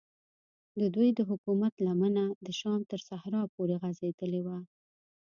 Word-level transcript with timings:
ددوی 0.79 1.09
د 1.15 1.19
حکومت 1.29 1.73
لمنه 1.85 2.23
د 2.45 2.47
شام 2.59 2.79
تر 2.91 2.99
صحراو 3.09 3.51
پورې 3.55 3.75
غځېدلې 3.81 4.41
وه. 4.45 4.57